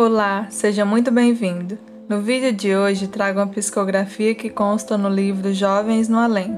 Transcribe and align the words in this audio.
Olá, 0.00 0.46
seja 0.48 0.84
muito 0.84 1.10
bem-vindo. 1.10 1.76
No 2.08 2.20
vídeo 2.20 2.52
de 2.52 2.72
hoje 2.76 3.08
trago 3.08 3.40
uma 3.40 3.48
psicografia 3.48 4.32
que 4.32 4.48
consta 4.48 4.96
no 4.96 5.08
livro 5.08 5.52
Jovens 5.52 6.08
no 6.08 6.18
Além. 6.18 6.56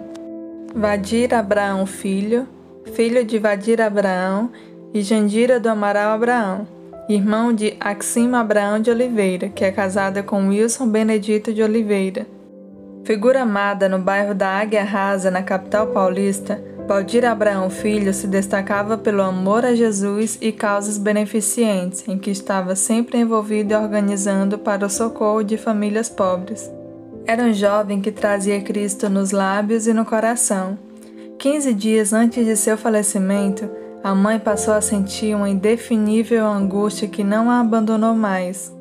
Vadir 0.74 1.32
Abraão 1.32 1.86
Filho, 1.86 2.46
filho 2.92 3.24
de 3.24 3.38
Vadir 3.38 3.80
Abraão 3.80 4.50
e 4.92 5.00
Jandira 5.00 5.58
do 5.58 5.70
Amaral 5.70 6.12
Abraão, 6.12 6.68
irmão 7.08 7.50
de 7.50 7.78
Axima 7.80 8.40
Abraão 8.40 8.78
de 8.78 8.90
Oliveira, 8.90 9.48
que 9.48 9.64
é 9.64 9.72
casada 9.72 10.22
com 10.22 10.48
Wilson 10.48 10.86
Benedito 10.88 11.50
de 11.54 11.62
Oliveira. 11.62 12.26
Figura 13.04 13.40
amada 13.40 13.88
no 13.88 13.98
bairro 13.98 14.34
da 14.34 14.50
Águia 14.50 14.84
Rasa, 14.84 15.30
na 15.30 15.42
capital 15.42 15.86
paulista, 15.86 16.62
Valdir 16.90 17.24
Abraão 17.24 17.70
Filho 17.70 18.12
se 18.12 18.26
destacava 18.26 18.98
pelo 18.98 19.22
amor 19.22 19.64
a 19.64 19.76
Jesus 19.76 20.36
e 20.40 20.50
causas 20.50 20.98
beneficentes, 20.98 22.02
em 22.08 22.18
que 22.18 22.32
estava 22.32 22.74
sempre 22.74 23.16
envolvido 23.16 23.72
e 23.72 23.76
organizando 23.76 24.58
para 24.58 24.84
o 24.84 24.90
socorro 24.90 25.44
de 25.44 25.56
famílias 25.56 26.08
pobres. 26.08 26.68
Era 27.24 27.44
um 27.44 27.54
jovem 27.54 28.00
que 28.00 28.10
trazia 28.10 28.60
Cristo 28.60 29.08
nos 29.08 29.30
lábios 29.30 29.86
e 29.86 29.92
no 29.92 30.04
coração. 30.04 30.76
Quinze 31.38 31.72
dias 31.72 32.12
antes 32.12 32.44
de 32.44 32.56
seu 32.56 32.76
falecimento, 32.76 33.70
a 34.02 34.12
mãe 34.12 34.40
passou 34.40 34.74
a 34.74 34.80
sentir 34.80 35.36
uma 35.36 35.48
indefinível 35.48 36.44
angústia 36.44 37.06
que 37.06 37.22
não 37.22 37.48
a 37.48 37.60
abandonou 37.60 38.16
mais. 38.16 38.74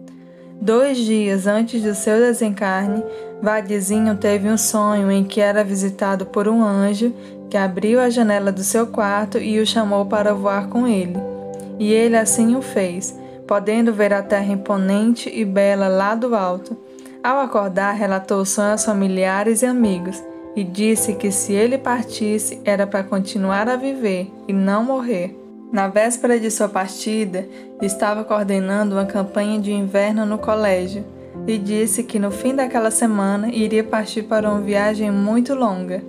Dois 0.59 0.98
dias 0.98 1.45
antes 1.45 1.84
do 1.84 1.94
seu 1.94 2.17
desencarne, 2.17 3.03
Vadizinho 3.39 4.16
teve 4.16 4.50
um 4.50 4.58
sonho 4.58 5.12
em 5.12 5.23
que 5.23 5.39
era 5.39 5.64
visitado 5.64 6.26
por 6.26 6.48
um 6.48 6.64
anjo 6.64 7.14
que 7.49 7.58
abriu 7.58 7.99
a 7.99 8.09
janela 8.09 8.52
do 8.52 8.63
seu 8.63 8.88
quarto 8.88 9.38
e 9.38 9.59
o 9.59 9.66
chamou 9.66 10.05
para 10.05 10.34
voar 10.34 10.67
com 10.70 10.88
ele. 10.88 11.17
E 11.80 11.91
ele 11.91 12.16
assim 12.16 12.55
o 12.55 12.62
fez, 12.62 13.17
podendo 13.48 13.94
ver 13.94 14.13
a 14.13 14.22
terra 14.22 14.53
imponente 14.53 15.30
e 15.34 15.44
bela 15.44 15.88
lá 15.88 16.13
do 16.13 16.35
alto. 16.35 16.77
Ao 17.23 17.39
acordar, 17.39 17.94
relatou 17.95 18.42
o 18.42 18.45
sonho 18.45 18.72
aos 18.72 18.86
familiares 18.86 19.61
e 19.61 19.66
amigos 19.66 20.23
e 20.55 20.64
disse 20.64 21.14
que 21.14 21.31
se 21.31 21.53
ele 21.53 21.77
partisse 21.77 22.61
era 22.64 22.86
para 22.86 23.03
continuar 23.03 23.67
a 23.67 23.75
viver 23.75 24.31
e 24.47 24.53
não 24.53 24.83
morrer. 24.83 25.36
Na 25.72 25.88
véspera 25.88 26.39
de 26.39 26.50
sua 26.50 26.67
partida, 26.67 27.47
estava 27.81 28.23
coordenando 28.23 28.95
uma 28.95 29.05
campanha 29.05 29.59
de 29.59 29.72
inverno 29.72 30.25
no 30.25 30.38
colégio 30.38 31.05
e 31.47 31.58
disse 31.58 32.03
que 32.03 32.20
no 32.20 32.31
fim 32.31 32.55
daquela 32.55 32.92
semana 32.92 33.50
iria 33.50 33.83
partir 33.83 34.23
para 34.23 34.50
uma 34.50 34.61
viagem 34.61 35.11
muito 35.11 35.53
longa. 35.53 36.03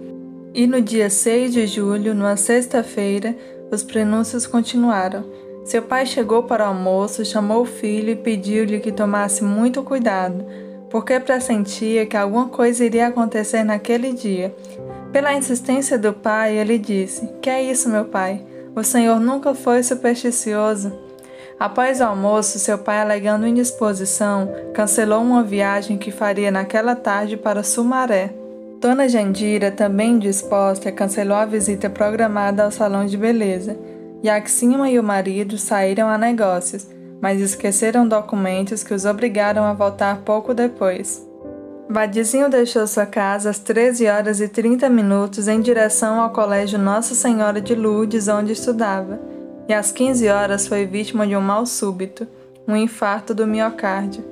E 0.52 0.66
no 0.66 0.80
dia 0.82 1.08
6 1.08 1.52
de 1.52 1.66
julho, 1.66 2.12
numa 2.12 2.36
sexta-feira, 2.36 3.36
os 3.70 3.84
prenúncios 3.84 4.46
continuaram. 4.46 5.24
Seu 5.64 5.82
pai 5.82 6.04
chegou 6.04 6.42
para 6.42 6.64
o 6.64 6.68
almoço, 6.68 7.24
chamou 7.24 7.62
o 7.62 7.66
filho 7.66 8.10
e 8.10 8.16
pediu-lhe 8.16 8.80
que 8.80 8.90
tomasse 8.90 9.44
muito 9.44 9.84
cuidado, 9.84 10.44
porque 10.90 11.20
pressentia 11.20 12.04
que 12.04 12.16
alguma 12.16 12.48
coisa 12.48 12.84
iria 12.84 13.06
acontecer 13.06 13.62
naquele 13.62 14.12
dia. 14.12 14.52
Pela 15.12 15.32
insistência 15.34 15.96
do 15.96 16.12
pai, 16.12 16.56
ele 16.56 16.78
disse: 16.78 17.28
Que 17.40 17.48
é 17.48 17.62
isso, 17.62 17.88
meu 17.88 18.06
pai? 18.06 18.44
O 18.74 18.82
senhor 18.82 19.20
nunca 19.20 19.54
foi 19.54 19.84
supersticioso. 19.84 20.92
Após 21.60 22.00
o 22.00 22.04
almoço, 22.04 22.58
seu 22.58 22.78
pai, 22.78 23.00
alegando 23.00 23.46
indisposição, 23.46 24.50
cancelou 24.74 25.20
uma 25.20 25.44
viagem 25.44 25.98
que 25.98 26.10
faria 26.10 26.50
naquela 26.50 26.96
tarde 26.96 27.36
para 27.36 27.62
Sumaré. 27.62 28.39
Dona 28.80 29.06
Jandira, 29.06 29.70
também 29.70 30.18
disposta, 30.18 30.90
cancelou 30.90 31.36
a 31.36 31.44
visita 31.44 31.90
programada 31.90 32.64
ao 32.64 32.70
salão 32.70 33.04
de 33.04 33.14
beleza. 33.14 33.76
Yaxima 34.24 34.88
e 34.88 34.98
o 34.98 35.02
marido 35.02 35.58
saíram 35.58 36.08
a 36.08 36.16
negócios, 36.16 36.88
mas 37.20 37.42
esqueceram 37.42 38.08
documentos 38.08 38.82
que 38.82 38.94
os 38.94 39.04
obrigaram 39.04 39.64
a 39.64 39.74
voltar 39.74 40.22
pouco 40.22 40.54
depois. 40.54 41.28
Vadizinho 41.90 42.48
deixou 42.48 42.86
sua 42.86 43.04
casa 43.04 43.50
às 43.50 43.58
13 43.58 44.06
horas 44.06 44.40
e 44.40 44.48
30 44.48 44.88
minutos 44.88 45.46
em 45.46 45.60
direção 45.60 46.18
ao 46.18 46.30
Colégio 46.30 46.78
Nossa 46.78 47.14
Senhora 47.14 47.60
de 47.60 47.74
Lourdes, 47.74 48.28
onde 48.28 48.52
estudava, 48.52 49.20
e 49.68 49.74
às 49.74 49.92
15 49.92 50.26
horas 50.28 50.66
foi 50.66 50.86
vítima 50.86 51.26
de 51.26 51.36
um 51.36 51.40
mal 51.42 51.66
súbito, 51.66 52.26
um 52.66 52.74
infarto 52.74 53.34
do 53.34 53.46
miocárdio. 53.46 54.24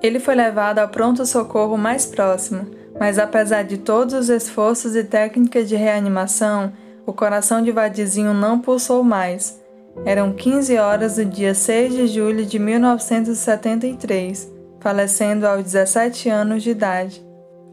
Ele 0.00 0.20
foi 0.20 0.36
levado 0.36 0.78
ao 0.78 0.88
pronto-socorro 0.88 1.76
mais 1.76 2.06
próximo, 2.06 2.83
mas 2.98 3.18
apesar 3.18 3.64
de 3.64 3.78
todos 3.78 4.14
os 4.14 4.28
esforços 4.28 4.94
e 4.94 5.04
técnicas 5.04 5.68
de 5.68 5.76
reanimação, 5.76 6.72
o 7.06 7.12
coração 7.12 7.62
de 7.62 7.70
Vadizinho 7.70 8.32
não 8.32 8.58
pulsou 8.58 9.02
mais. 9.02 9.60
Eram 10.04 10.32
15 10.32 10.78
horas 10.78 11.16
do 11.16 11.24
dia 11.24 11.54
6 11.54 11.94
de 11.94 12.06
julho 12.08 12.44
de 12.44 12.58
1973, 12.58 14.50
falecendo 14.80 15.46
aos 15.46 15.62
17 15.64 16.28
anos 16.28 16.62
de 16.62 16.70
idade. 16.70 17.24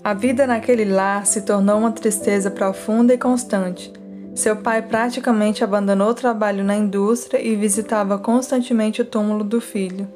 A 0.04 0.14
vida 0.14 0.48
naquele 0.48 0.86
lar 0.86 1.26
se 1.26 1.42
tornou 1.42 1.78
uma 1.80 1.92
tristeza 1.92 2.50
profunda 2.50 3.14
e 3.14 3.18
constante. 3.18 3.94
Seu 4.34 4.56
pai 4.56 4.82
praticamente 4.82 5.64
abandonou 5.64 6.10
o 6.10 6.16
trabalho 6.16 6.64
na 6.64 6.76
indústria 6.76 7.40
e 7.42 7.56
visitava 7.56 8.18
constantemente 8.18 9.02
o 9.02 9.06
túmulo 9.06 9.44
do 9.44 9.60
filho. 9.60 10.08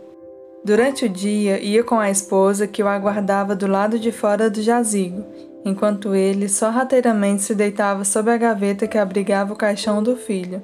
Durante 0.65 1.05
o 1.05 1.09
dia, 1.09 1.63
ia 1.63 1.83
com 1.83 1.99
a 1.99 2.09
esposa 2.09 2.65
que 2.65 2.81
o 2.81 2.87
aguardava 2.87 3.55
do 3.55 3.67
lado 3.67 3.99
de 3.99 4.11
fora 4.11 4.49
do 4.49 4.63
jazigo, 4.63 5.23
enquanto 5.63 6.15
ele 6.15 6.49
sorrateiramente 6.49 7.43
se 7.43 7.53
deitava 7.53 8.03
sob 8.03 8.31
a 8.31 8.37
gaveta 8.37 8.87
que 8.87 8.97
abrigava 8.97 9.53
o 9.53 9.55
caixão 9.55 10.01
do 10.01 10.17
filho. 10.17 10.63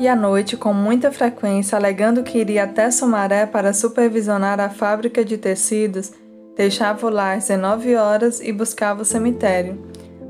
E 0.00 0.08
à 0.08 0.16
noite, 0.16 0.56
com 0.56 0.74
muita 0.74 1.12
frequência, 1.12 1.78
alegando 1.78 2.24
que 2.24 2.38
iria 2.38 2.64
até 2.64 2.90
Sumaré 2.90 3.46
para 3.46 3.72
supervisionar 3.72 4.58
a 4.58 4.68
fábrica 4.68 5.24
de 5.24 5.38
tecidos, 5.38 6.12
deixava 6.56 7.06
o 7.06 7.10
lar 7.10 7.36
às 7.36 7.44
19 7.44 7.94
horas 7.94 8.40
e 8.40 8.50
buscava 8.50 9.02
o 9.02 9.04
cemitério. 9.04 9.78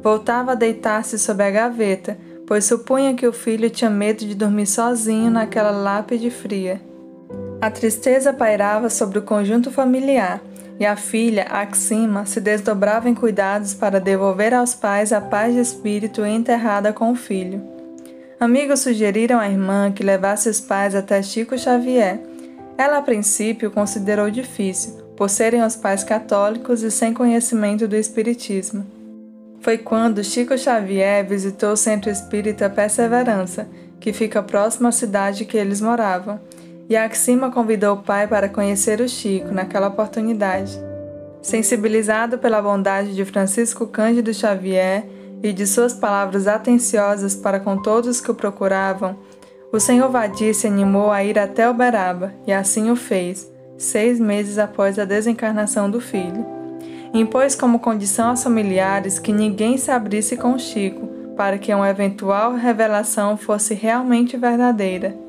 Voltava 0.03 0.53
a 0.53 0.55
deitar-se 0.55 1.19
sob 1.19 1.43
a 1.43 1.51
gaveta, 1.51 2.19
pois 2.47 2.67
supunha 2.67 3.15
que 3.15 3.27
o 3.27 3.33
filho 3.33 3.71
tinha 3.71 3.89
medo 3.89 4.27
de 4.27 4.35
dormir 4.35 4.67
sozinho 4.67 5.31
naquela 5.31 5.71
lápide 5.71 6.29
fria. 6.31 6.86
A 7.61 7.71
tristeza 7.71 8.35
pairava 8.35 8.91
sobre 8.91 9.19
o 9.19 9.23
conjunto 9.23 9.71
familiar 9.71 10.43
e 10.79 10.85
a 10.85 10.95
filha, 10.95 11.45
Axima, 11.45 12.27
se 12.27 12.39
desdobrava 12.39 13.09
em 13.09 13.15
cuidados 13.15 13.73
para 13.73 13.99
devolver 13.99 14.53
aos 14.53 14.75
pais 14.75 15.11
a 15.11 15.23
paz 15.23 15.55
de 15.55 15.61
espírito 15.61 16.25
enterrada 16.25 16.93
com 16.93 17.11
o 17.11 17.17
filho. 17.17 17.63
Amigos 18.39 18.81
sugeriram 18.81 19.39
à 19.39 19.49
irmã 19.49 19.91
que 19.91 20.05
levasse 20.05 20.51
os 20.51 20.61
pais 20.61 20.95
até 20.95 21.23
Chico 21.23 21.57
Xavier. 21.57 22.21
Ela, 22.77 22.99
a 22.99 23.03
princípio, 23.03 23.71
considerou 23.71 24.31
difícil, 24.31 24.93
por 25.17 25.31
serem 25.31 25.63
os 25.63 25.75
pais 25.75 26.05
católicos 26.05 26.83
e 26.83 26.91
sem 26.91 27.15
conhecimento 27.15 27.89
do 27.89 27.97
Espiritismo. 27.97 28.85
Foi 29.63 29.79
quando 29.79 30.23
Chico 30.23 30.59
Xavier 30.59 31.27
visitou 31.27 31.73
o 31.73 31.77
Centro 31.77 32.11
Espírita 32.11 32.69
Perseverança, 32.69 33.67
que 33.99 34.13
fica 34.13 34.43
próximo 34.43 34.89
à 34.89 34.93
cidade 34.93 35.47
que 35.47 35.57
eles 35.57 35.81
moravam 35.81 36.39
e 36.89 36.97
Axima 36.97 37.51
convidou 37.51 37.97
o 37.97 38.03
pai 38.03 38.27
para 38.27 38.49
conhecer 38.49 39.01
o 39.01 39.09
Chico 39.09 39.53
naquela 39.53 39.89
oportunidade. 39.89 40.79
Sensibilizado 41.43 42.39
pela 42.39 42.63
bondade 42.63 43.15
de 43.15 43.25
Francisco 43.25 43.87
Cândido 43.87 44.33
Xavier 44.33 45.05
e 45.43 45.53
de 45.53 45.67
suas 45.67 45.93
palavras 45.93 46.47
atenciosas 46.47 47.35
para 47.35 47.61
com 47.61 47.81
todos 47.81 48.21
que 48.21 48.31
o 48.31 48.35
procuravam, 48.35 49.17
o 49.73 49.81
senhor 49.81 50.09
Vadir 50.11 50.55
se 50.55 50.67
animou 50.67 51.11
a 51.11 51.23
ir 51.23 51.39
até 51.39 51.69
Uberaba 51.69 52.33
e 52.47 52.53
assim 52.53 52.91
o 52.91 52.97
fez, 52.97 53.51
seis 53.77 54.19
meses 54.19 54.59
após 54.59 54.99
a 54.99 55.05
desencarnação 55.05 55.91
do 55.91 56.01
filho. 56.01 56.47
Impôs 57.13 57.55
como 57.55 57.79
condição 57.79 58.31
aos 58.31 58.43
familiares 58.43 59.19
que 59.19 59.33
ninguém 59.33 59.77
se 59.77 59.91
abrisse 59.91 60.37
com 60.37 60.59
Chico 60.59 61.07
para 61.37 61.59
que 61.59 61.75
uma 61.75 61.89
eventual 61.89 62.55
revelação 62.55 63.37
fosse 63.37 63.75
realmente 63.75 64.37
verdadeira. 64.37 65.26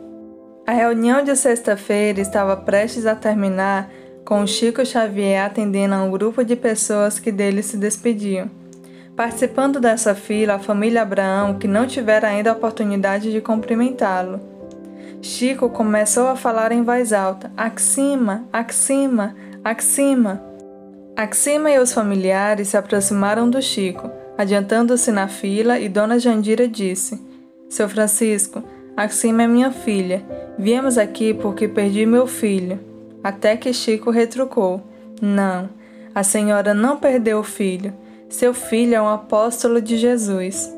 A 0.67 0.73
reunião 0.73 1.23
de 1.23 1.33
sexta-feira 1.33 2.19
estava 2.19 2.57
prestes 2.57 3.05
a 3.05 3.15
terminar 3.15 3.89
com 4.25 4.45
Chico 4.45 4.85
Xavier 4.85 5.45
atendendo 5.45 5.95
a 5.95 6.03
um 6.03 6.11
grupo 6.11 6.43
de 6.43 6.57
pessoas 6.57 7.19
que 7.19 7.31
dele 7.31 7.63
se 7.63 7.77
despediam. 7.77 8.51
Participando 9.15 9.79
dessa 9.79 10.13
fila, 10.13 10.55
a 10.55 10.59
família 10.59 11.03
Abraão, 11.03 11.57
que 11.57 11.69
não 11.69 11.87
tivera 11.87 12.27
ainda 12.27 12.49
a 12.49 12.53
oportunidade 12.53 13.31
de 13.31 13.39
cumprimentá-lo. 13.39 14.41
Chico 15.21 15.69
começou 15.69 16.27
a 16.27 16.35
falar 16.35 16.73
em 16.73 16.83
voz 16.83 17.13
alta: 17.13 17.49
Axima, 17.55 18.43
Axima, 18.51 19.33
Axima. 19.63 20.43
Axima 21.15 21.71
e 21.71 21.79
os 21.79 21.93
familiares 21.93 22.67
se 22.67 22.75
aproximaram 22.75 23.49
do 23.49 23.61
Chico, 23.61 24.11
adiantando-se 24.37 25.13
na 25.13 25.29
fila, 25.29 25.79
e 25.79 25.87
Dona 25.87 26.19
Jandira 26.19 26.67
disse: 26.67 27.25
Seu 27.69 27.87
Francisco, 27.87 28.61
Axima 28.97 29.43
é 29.43 29.47
minha 29.47 29.71
filha 29.71 30.25
Viemos 30.57 30.97
aqui 30.97 31.35
porque 31.35 31.67
perdi 31.67 32.07
meu 32.07 32.25
filho. 32.25 32.79
Até 33.23 33.55
que 33.55 33.71
Chico 33.71 34.09
retrucou: 34.09 34.81
Não, 35.21 35.69
a 36.15 36.23
senhora 36.23 36.73
não 36.73 36.97
perdeu 36.97 37.37
o 37.39 37.43
filho. 37.43 37.93
Seu 38.27 38.55
filho 38.55 38.95
é 38.95 39.01
um 39.01 39.07
apóstolo 39.07 39.79
de 39.79 39.97
Jesus. 39.97 40.73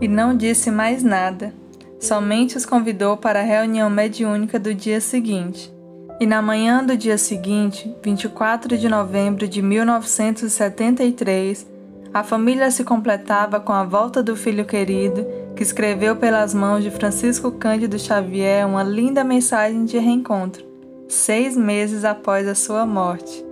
E 0.00 0.06
não 0.06 0.36
disse 0.36 0.70
mais 0.70 1.02
nada. 1.02 1.52
Somente 1.98 2.56
os 2.56 2.64
convidou 2.64 3.16
para 3.16 3.40
a 3.40 3.44
reunião 3.44 3.90
mediúnica 3.90 4.60
do 4.60 4.72
dia 4.72 5.00
seguinte. 5.00 5.74
E 6.20 6.26
na 6.26 6.40
manhã 6.40 6.84
do 6.84 6.96
dia 6.96 7.18
seguinte, 7.18 7.92
24 8.02 8.78
de 8.78 8.88
novembro 8.88 9.48
de 9.48 9.60
1973, 9.60 11.66
a 12.14 12.22
família 12.22 12.70
se 12.70 12.84
completava 12.84 13.58
com 13.58 13.72
a 13.72 13.82
volta 13.84 14.22
do 14.22 14.36
filho 14.36 14.64
querido, 14.64 15.26
que 15.60 15.64
escreveu 15.64 16.16
pelas 16.16 16.54
mãos 16.54 16.82
de 16.82 16.90
Francisco 16.90 17.52
Cândido 17.52 17.98
Xavier 17.98 18.66
uma 18.66 18.82
linda 18.82 19.22
mensagem 19.22 19.84
de 19.84 19.98
reencontro, 19.98 20.64
seis 21.06 21.54
meses 21.54 22.02
após 22.02 22.48
a 22.48 22.54
sua 22.54 22.86
morte. 22.86 23.44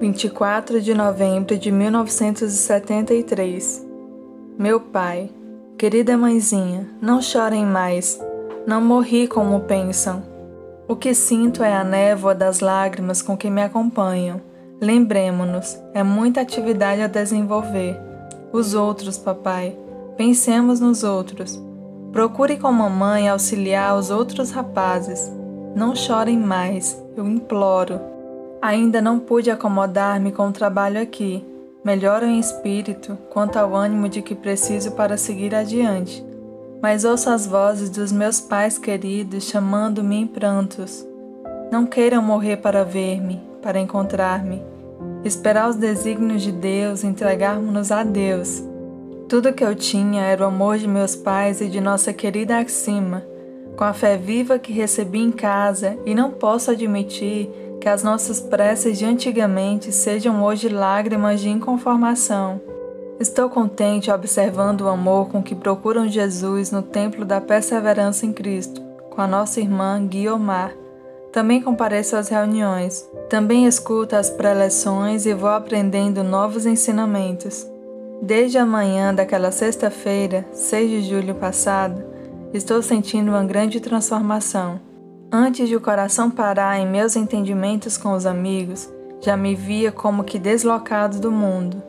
24 0.00 0.80
de 0.80 0.94
novembro 0.94 1.58
de 1.58 1.70
1973 1.70 3.86
Meu 4.58 4.80
pai, 4.80 5.28
querida 5.76 6.16
mãezinha, 6.16 6.88
não 6.98 7.20
chorem 7.20 7.66
mais, 7.66 8.18
não 8.66 8.80
morri 8.80 9.28
como 9.28 9.60
pensam. 9.60 10.22
O 10.88 10.96
que 10.96 11.12
sinto 11.12 11.62
é 11.62 11.76
a 11.76 11.84
névoa 11.84 12.34
das 12.34 12.60
lágrimas 12.60 13.20
com 13.20 13.36
que 13.36 13.50
me 13.50 13.60
acompanham. 13.60 14.40
Lembremos-nos, 14.80 15.78
é 15.92 16.02
muita 16.02 16.40
atividade 16.40 17.02
a 17.02 17.06
desenvolver. 17.06 18.00
Os 18.50 18.72
outros, 18.72 19.18
papai. 19.18 19.76
Pensemos 20.18 20.80
nos 20.80 21.02
outros. 21.02 21.58
Procure 22.12 22.58
com 22.58 22.70
mamãe 22.70 23.26
auxiliar 23.26 23.96
os 23.96 24.10
outros 24.10 24.50
rapazes. 24.50 25.32
Não 25.74 25.96
chorem 25.96 26.38
mais, 26.38 27.02
eu 27.16 27.26
imploro. 27.26 27.98
Ainda 28.60 29.00
não 29.00 29.18
pude 29.18 29.50
acomodar-me 29.50 30.30
com 30.30 30.48
o 30.48 30.52
trabalho 30.52 31.00
aqui. 31.00 31.42
Melhoro 31.82 32.26
em 32.26 32.38
espírito 32.38 33.16
quanto 33.30 33.56
ao 33.56 33.74
ânimo 33.74 34.10
de 34.10 34.20
que 34.20 34.34
preciso 34.34 34.92
para 34.92 35.16
seguir 35.16 35.54
adiante 35.54 36.28
mas 36.80 37.04
ouço 37.04 37.30
as 37.30 37.46
vozes 37.46 37.90
dos 37.90 38.12
meus 38.12 38.40
pais 38.40 38.78
queridos 38.78 39.44
chamando-me 39.44 40.16
em 40.16 40.26
prantos. 40.26 41.06
Não 41.70 41.84
queiram 41.86 42.22
morrer 42.22 42.58
para 42.58 42.84
ver-me, 42.84 43.40
para 43.60 43.80
encontrar-me. 43.80 44.62
Esperar 45.24 45.68
os 45.68 45.76
desígnios 45.76 46.42
de 46.42 46.52
Deus, 46.52 47.02
entregarmos-nos 47.02 47.90
a 47.90 48.02
Deus. 48.04 48.62
Tudo 49.28 49.52
que 49.52 49.62
eu 49.62 49.74
tinha 49.74 50.22
era 50.22 50.42
o 50.42 50.46
amor 50.46 50.78
de 50.78 50.88
meus 50.88 51.14
pais 51.14 51.60
e 51.60 51.68
de 51.68 51.82
nossa 51.82 52.14
querida 52.14 52.58
Axima, 52.58 53.22
com 53.76 53.84
a 53.84 53.92
fé 53.92 54.16
viva 54.16 54.58
que 54.58 54.72
recebi 54.72 55.18
em 55.18 55.30
casa, 55.30 55.98
e 56.06 56.14
não 56.14 56.30
posso 56.30 56.70
admitir 56.70 57.50
que 57.78 57.90
as 57.90 58.02
nossas 58.02 58.40
preces 58.40 58.98
de 58.98 59.04
antigamente 59.04 59.92
sejam 59.92 60.42
hoje 60.42 60.70
lágrimas 60.70 61.40
de 61.42 61.50
inconformação. 61.50 62.58
Estou 63.20 63.50
contente 63.50 64.10
observando 64.10 64.80
o 64.82 64.88
amor 64.88 65.28
com 65.28 65.42
que 65.42 65.54
procuram 65.54 66.08
Jesus 66.08 66.70
no 66.70 66.80
templo 66.80 67.26
da 67.26 67.38
perseverança 67.38 68.24
em 68.24 68.32
Cristo, 68.32 68.80
com 69.10 69.20
a 69.20 69.26
nossa 69.26 69.60
irmã 69.60 70.06
Guiomar. 70.06 70.72
Também 71.30 71.60
compareço 71.60 72.16
às 72.16 72.30
reuniões, 72.30 73.06
também 73.28 73.66
escuto 73.66 74.16
as 74.16 74.30
preleções 74.30 75.26
e 75.26 75.34
vou 75.34 75.50
aprendendo 75.50 76.24
novos 76.24 76.64
ensinamentos. 76.64 77.66
Desde 78.20 78.58
a 78.58 78.66
manhã 78.66 79.14
daquela 79.14 79.52
sexta-feira, 79.52 80.44
6 80.52 80.90
de 80.90 81.02
julho 81.02 81.36
passado, 81.36 82.02
estou 82.52 82.82
sentindo 82.82 83.30
uma 83.30 83.44
grande 83.44 83.78
transformação. 83.80 84.80
Antes 85.30 85.68
de 85.68 85.76
o 85.76 85.80
coração 85.80 86.28
parar 86.28 86.80
em 86.80 86.86
meus 86.86 87.14
entendimentos 87.14 87.96
com 87.96 88.12
os 88.12 88.26
amigos, 88.26 88.92
já 89.20 89.36
me 89.36 89.54
via 89.54 89.92
como 89.92 90.24
que 90.24 90.38
deslocado 90.38 91.20
do 91.20 91.30
mundo. 91.30 91.80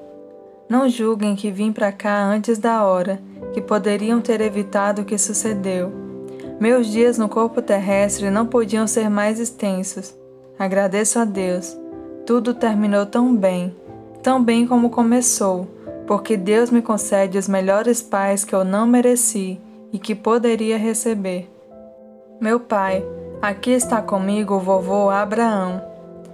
Não 0.69 0.87
julguem 0.87 1.35
que 1.35 1.49
vim 1.49 1.71
para 1.71 1.91
cá 1.91 2.23
antes 2.23 2.59
da 2.59 2.83
hora, 2.85 3.19
que 3.51 3.61
poderiam 3.61 4.21
ter 4.21 4.39
evitado 4.39 5.01
o 5.01 5.05
que 5.05 5.17
sucedeu. 5.17 5.91
Meus 6.59 6.87
dias 6.87 7.17
no 7.17 7.27
corpo 7.27 7.59
terrestre 7.59 8.29
não 8.29 8.45
podiam 8.45 8.85
ser 8.85 9.09
mais 9.09 9.39
extensos. 9.39 10.15
Agradeço 10.59 11.17
a 11.17 11.25
Deus. 11.25 11.75
Tudo 12.23 12.53
terminou 12.53 13.05
tão 13.05 13.35
bem, 13.35 13.75
tão 14.21 14.43
bem 14.43 14.67
como 14.67 14.91
começou, 14.91 15.67
porque 16.09 16.35
Deus 16.35 16.71
me 16.71 16.81
concede 16.81 17.37
os 17.37 17.47
melhores 17.47 18.01
pais 18.01 18.43
que 18.43 18.55
eu 18.55 18.65
não 18.65 18.87
mereci 18.87 19.61
e 19.93 19.99
que 19.99 20.15
poderia 20.15 20.75
receber. 20.75 21.47
Meu 22.41 22.59
pai, 22.59 23.05
aqui 23.39 23.69
está 23.69 24.01
comigo 24.01 24.55
o 24.55 24.59
vovô 24.59 25.11
Abraão. 25.11 25.79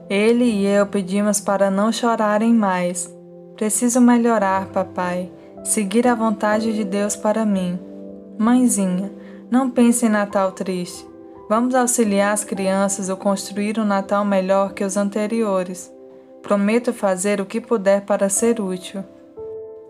Ele 0.10 0.45
e 0.45 0.66
eu 0.66 0.88
pedimos 0.88 1.42
para 1.42 1.69
não 1.69 1.92
chorarem 1.92 2.54
mais 2.54 3.13
Preciso 3.57 4.00
melhorar, 4.00 4.68
papai, 4.68 5.30
seguir 5.62 6.07
a 6.07 6.16
vontade 6.16 6.72
de 6.72 6.86
Deus 6.86 7.18
para 7.18 7.45
mim. 7.45 7.77
Mãezinha, 8.38 9.12
não 9.51 9.69
pense 9.69 10.06
em 10.06 10.10
Natal 10.10 10.54
triste. 10.54 11.06
Vamos 11.50 11.75
auxiliar 11.75 12.33
as 12.33 12.45
crianças 12.45 13.10
a 13.10 13.16
construir 13.18 13.77
um 13.77 13.86
Natal 13.86 14.24
melhor 14.24 14.72
que 14.74 14.86
os 14.86 14.95
anteriores. 14.95 15.94
Prometo 16.42 16.94
fazer 16.94 17.42
o 17.42 17.45
que 17.45 17.60
puder 17.60 18.06
para 18.06 18.30
ser 18.30 18.62
útil. 18.62 19.04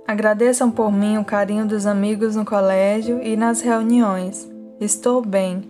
Agradeçam 0.07 0.69
por 0.69 0.91
mim 0.91 1.17
o 1.17 1.25
carinho 1.25 1.65
dos 1.65 1.87
amigos 1.87 2.35
no 2.35 2.45
colégio 2.45 3.19
e 3.23 3.35
nas 3.35 3.61
reuniões. 3.61 4.47
Estou 4.79 5.19
bem. 5.19 5.63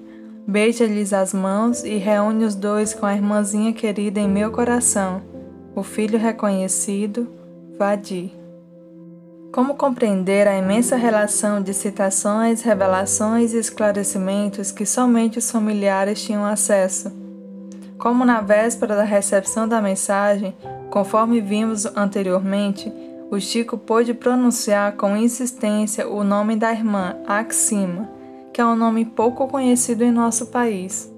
Beija-lhes 0.45 1.13
as 1.13 1.33
mãos 1.33 1.85
e 1.85 1.95
reúne 1.95 2.43
os 2.43 2.53
dois 2.53 2.93
com 2.93 3.05
a 3.05 3.13
irmãzinha 3.13 3.71
querida 3.71 4.19
em 4.19 4.27
meu 4.27 4.51
coração, 4.51 5.21
o 5.73 5.81
filho 5.81 6.19
reconhecido, 6.19 7.27
Vadi. 7.79 8.31
Como 9.53 9.75
compreender 9.75 10.49
a 10.49 10.57
imensa 10.57 10.97
relação 10.97 11.61
de 11.61 11.73
citações, 11.73 12.61
revelações 12.61 13.53
e 13.53 13.57
esclarecimentos 13.57 14.69
que 14.69 14.85
somente 14.85 15.39
os 15.39 15.49
familiares 15.49 16.21
tinham 16.21 16.43
acesso? 16.45 17.09
Como 17.97 18.25
na 18.25 18.41
véspera 18.41 18.97
da 18.97 19.03
recepção 19.03 19.65
da 19.65 19.81
mensagem, 19.81 20.53
conforme 20.89 21.39
vimos 21.39 21.85
anteriormente, 21.85 22.91
o 23.31 23.39
Chico 23.39 23.77
pôde 23.77 24.13
pronunciar 24.13 24.93
com 24.93 25.17
insistência 25.17 26.07
o 26.07 26.23
nome 26.23 26.55
da 26.55 26.71
irmã 26.71 27.15
Axima, 27.25 28.09
que 28.53 28.61
é 28.61 28.65
um 28.65 28.75
nome 28.75 29.03
pouco 29.03 29.47
conhecido 29.47 30.03
em 30.03 30.11
nosso 30.11 30.47
país. 30.47 31.11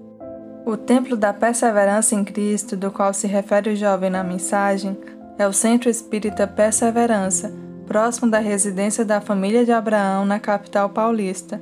O 0.66 0.76
Templo 0.76 1.16
da 1.16 1.34
Perseverança 1.34 2.16
em 2.16 2.24
Cristo, 2.24 2.76
do 2.76 2.92
qual 2.92 3.14
se 3.14 3.28
refere 3.28 3.72
o 3.72 3.76
jovem 3.76 4.10
na 4.10 4.24
mensagem, 4.24 4.98
é 5.38 5.48
o 5.48 5.54
Centro 5.54 5.90
Espírita 5.90 6.48
Perseverança, 6.48 7.54
próximo 7.86 8.30
da 8.30 8.40
residência 8.40 9.06
da 9.06 9.22
família 9.22 9.64
de 9.64 9.72
Abraão 9.72 10.26
na 10.26 10.40
capital 10.40 10.90
paulista. 10.90 11.62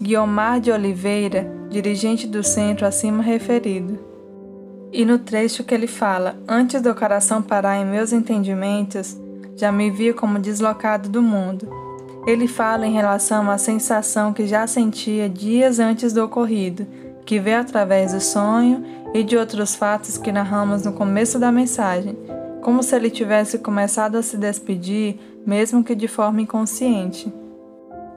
Guiomar 0.00 0.60
de 0.60 0.72
Oliveira, 0.72 1.46
dirigente 1.68 2.26
do 2.26 2.42
centro 2.42 2.86
acima 2.86 3.22
referido. 3.22 3.98
E 4.92 5.04
no 5.04 5.18
trecho 5.18 5.62
que 5.64 5.74
ele 5.74 5.86
fala, 5.86 6.36
antes 6.48 6.80
do 6.80 6.94
coração 6.94 7.42
parar 7.42 7.76
em 7.78 7.84
meus 7.84 8.12
entendimentos, 8.12 9.16
já 9.56 9.70
me 9.70 9.90
vi 9.90 10.12
como 10.12 10.38
deslocado 10.38 11.08
do 11.08 11.22
mundo. 11.22 11.68
Ele 12.26 12.48
fala 12.48 12.86
em 12.86 12.92
relação 12.92 13.50
à 13.50 13.58
sensação 13.58 14.32
que 14.32 14.46
já 14.46 14.66
sentia 14.66 15.28
dias 15.28 15.78
antes 15.78 16.12
do 16.12 16.24
ocorrido, 16.24 16.86
que 17.24 17.38
vê 17.38 17.54
através 17.54 18.12
do 18.12 18.20
sonho 18.20 18.84
e 19.12 19.22
de 19.22 19.36
outros 19.36 19.74
fatos 19.74 20.18
que 20.18 20.32
narramos 20.32 20.84
no 20.84 20.92
começo 20.92 21.38
da 21.38 21.52
mensagem, 21.52 22.16
como 22.62 22.82
se 22.82 22.96
ele 22.96 23.10
tivesse 23.10 23.58
começado 23.58 24.16
a 24.16 24.22
se 24.22 24.36
despedir, 24.36 25.18
mesmo 25.46 25.84
que 25.84 25.94
de 25.94 26.08
forma 26.08 26.40
inconsciente. 26.40 27.32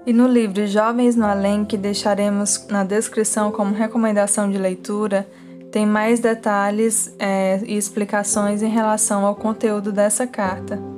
E 0.05 0.13
no 0.13 0.25
livro 0.25 0.65
Jovens 0.65 1.17
no 1.17 1.25
Além, 1.25 1.65
que 1.65 1.77
deixaremos 1.77 2.65
na 2.69 2.85
descrição 2.85 3.51
como 3.51 3.73
recomendação 3.73 4.49
de 4.49 4.57
leitura, 4.57 5.27
tem 5.69 5.85
mais 5.85 6.21
detalhes 6.21 7.13
é, 7.19 7.59
e 7.65 7.75
explicações 7.77 8.63
em 8.63 8.69
relação 8.69 9.25
ao 9.25 9.35
conteúdo 9.35 9.91
dessa 9.91 10.25
carta. 10.25 10.96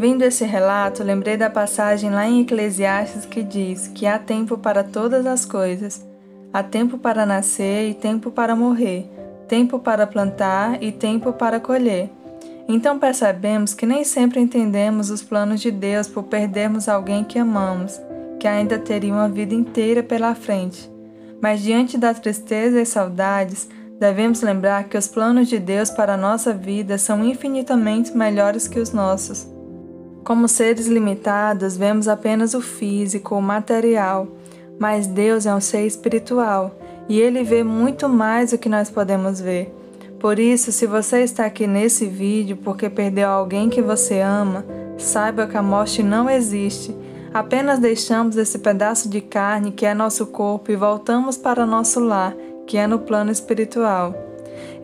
Vendo 0.00 0.22
esse 0.22 0.44
relato, 0.44 1.04
lembrei 1.04 1.36
da 1.36 1.48
passagem 1.48 2.10
lá 2.10 2.26
em 2.26 2.40
Eclesiastes 2.40 3.24
que 3.24 3.42
diz 3.42 3.86
que 3.86 4.06
há 4.06 4.18
tempo 4.18 4.58
para 4.58 4.82
todas 4.82 5.26
as 5.26 5.44
coisas, 5.44 6.04
há 6.52 6.62
tempo 6.62 6.98
para 6.98 7.24
nascer 7.24 7.88
e 7.90 7.94
tempo 7.94 8.32
para 8.32 8.56
morrer, 8.56 9.08
tempo 9.46 9.78
para 9.78 10.06
plantar 10.06 10.82
e 10.82 10.90
tempo 10.90 11.32
para 11.34 11.60
colher 11.60 12.10
então 12.72 13.00
percebemos 13.00 13.74
que 13.74 13.84
nem 13.84 14.04
sempre 14.04 14.38
entendemos 14.38 15.10
os 15.10 15.22
planos 15.24 15.60
de 15.60 15.72
Deus 15.72 16.06
por 16.06 16.22
perdermos 16.22 16.88
alguém 16.88 17.24
que 17.24 17.36
amamos, 17.36 18.00
que 18.38 18.46
ainda 18.46 18.78
teria 18.78 19.12
uma 19.12 19.28
vida 19.28 19.52
inteira 19.52 20.04
pela 20.04 20.36
frente. 20.36 20.88
Mas 21.40 21.60
diante 21.60 21.98
da 21.98 22.14
tristeza 22.14 22.80
e 22.80 22.86
saudades, 22.86 23.68
devemos 23.98 24.40
lembrar 24.40 24.84
que 24.84 24.96
os 24.96 25.08
planos 25.08 25.48
de 25.48 25.58
Deus 25.58 25.90
para 25.90 26.14
a 26.14 26.16
nossa 26.16 26.54
vida 26.54 26.96
são 26.96 27.24
infinitamente 27.24 28.16
melhores 28.16 28.68
que 28.68 28.78
os 28.78 28.92
nossos. 28.92 29.48
Como 30.24 30.46
seres 30.46 30.86
limitados, 30.86 31.76
vemos 31.76 32.06
apenas 32.06 32.54
o 32.54 32.60
físico, 32.60 33.34
o 33.34 33.42
material, 33.42 34.28
mas 34.78 35.06
Deus 35.06 35.46
é 35.46 35.54
um 35.54 35.60
ser 35.60 35.86
espiritual 35.86 36.76
e 37.08 37.18
ele 37.18 37.42
vê 37.42 37.64
muito 37.64 38.08
mais 38.08 38.50
do 38.50 38.58
que 38.58 38.68
nós 38.68 38.90
podemos 38.90 39.40
ver. 39.40 39.74
Por 40.20 40.38
isso, 40.38 40.70
se 40.70 40.86
você 40.86 41.22
está 41.22 41.46
aqui 41.46 41.66
nesse 41.66 42.06
vídeo 42.06 42.58
porque 42.58 42.90
perdeu 42.90 43.28
alguém 43.28 43.70
que 43.70 43.80
você 43.80 44.20
ama, 44.20 44.64
saiba 44.98 45.46
que 45.46 45.56
a 45.56 45.62
morte 45.62 46.02
não 46.02 46.28
existe. 46.28 46.94
Apenas 47.32 47.78
deixamos 47.78 48.36
esse 48.36 48.58
pedaço 48.58 49.08
de 49.08 49.20
carne 49.20 49.72
que 49.72 49.86
é 49.86 49.94
nosso 49.94 50.26
corpo 50.26 50.70
e 50.70 50.76
voltamos 50.76 51.38
para 51.38 51.64
nosso 51.64 51.98
lar, 51.98 52.34
que 52.66 52.76
é 52.76 52.86
no 52.86 52.98
plano 52.98 53.30
espiritual. 53.30 54.14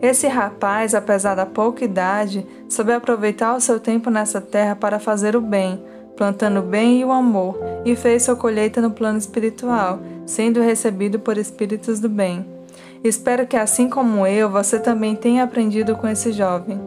Esse 0.01 0.27
rapaz, 0.27 0.93
apesar 0.93 1.35
da 1.35 1.45
pouca 1.45 1.83
idade, 1.83 2.45
soube 2.69 2.93
aproveitar 2.93 3.55
o 3.55 3.61
seu 3.61 3.79
tempo 3.79 4.09
nessa 4.09 4.39
terra 4.39 4.75
para 4.75 4.99
fazer 4.99 5.35
o 5.35 5.41
bem, 5.41 5.81
plantando 6.15 6.59
o 6.59 6.63
bem 6.63 6.99
e 6.99 7.05
o 7.05 7.11
amor, 7.11 7.57
e 7.83 7.95
fez 7.95 8.23
sua 8.23 8.35
colheita 8.35 8.79
no 8.79 8.91
plano 8.91 9.17
espiritual, 9.17 9.99
sendo 10.25 10.61
recebido 10.61 11.19
por 11.19 11.37
espíritos 11.37 11.99
do 11.99 12.09
bem. 12.09 12.45
Espero 13.03 13.47
que, 13.47 13.57
assim 13.57 13.89
como 13.89 14.25
eu, 14.27 14.49
você 14.49 14.79
também 14.79 15.15
tenha 15.15 15.43
aprendido 15.43 15.95
com 15.95 16.07
esse 16.07 16.31
jovem. 16.31 16.79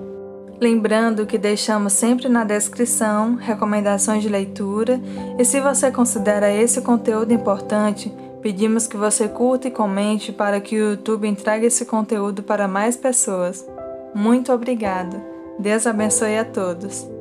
Lembrando 0.60 1.26
que 1.26 1.38
deixamos 1.38 1.94
sempre 1.94 2.28
na 2.28 2.44
descrição 2.44 3.34
recomendações 3.34 4.22
de 4.22 4.28
leitura, 4.28 5.00
e 5.38 5.44
se 5.44 5.60
você 5.60 5.90
considera 5.90 6.52
esse 6.52 6.80
conteúdo 6.82 7.32
importante, 7.32 8.12
Pedimos 8.42 8.86
que 8.86 8.96
você 8.96 9.28
curta 9.28 9.68
e 9.68 9.70
comente 9.70 10.32
para 10.32 10.60
que 10.60 10.76
o 10.76 10.90
YouTube 10.90 11.28
entregue 11.28 11.66
esse 11.66 11.84
conteúdo 11.84 12.42
para 12.42 12.66
mais 12.66 12.96
pessoas. 12.96 13.66
Muito 14.14 14.52
obrigada. 14.52 15.22
Deus 15.58 15.86
abençoe 15.86 16.38
a 16.38 16.44
todos. 16.44 17.19